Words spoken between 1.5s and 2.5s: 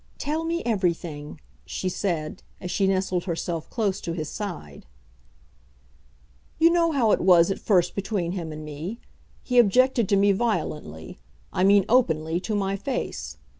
she said,